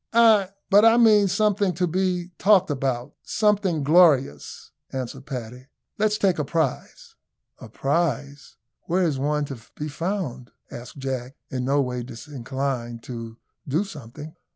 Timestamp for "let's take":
5.99-6.39